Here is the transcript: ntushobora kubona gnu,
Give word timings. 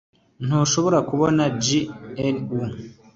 ntushobora 0.45 0.97
kubona 1.09 1.43
gnu, 1.63 2.67